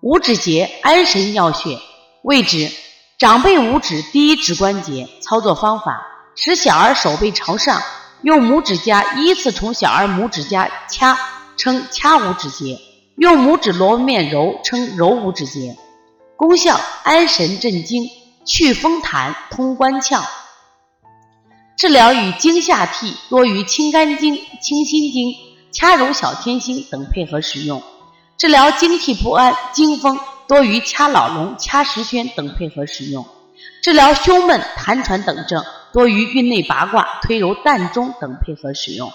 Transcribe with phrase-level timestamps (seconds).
[0.00, 1.76] 五指节安神要穴
[2.22, 2.70] 位置：
[3.18, 5.08] 长辈五指第一指关节。
[5.20, 6.00] 操作方法：
[6.36, 7.82] 使小儿手背朝上，
[8.22, 11.18] 用拇指夹依次从小儿拇指夹掐，
[11.56, 12.78] 称掐五指节；
[13.16, 15.76] 用拇指螺纹面揉，称揉五指节。
[16.36, 18.08] 功效：安神镇惊，
[18.44, 20.22] 祛风痰，通关窍。
[21.76, 25.34] 治疗与惊吓涕多于清肝经、清心经、
[25.72, 27.80] 掐揉小天心等配合使用；
[28.38, 30.16] 治疗惊悸不安、惊风
[30.46, 33.24] 多于掐老龙、掐石宣等配合使用；
[33.82, 39.12] 治疗胸闷、痰喘等症多于运内八卦、推揉膻中等配合使用。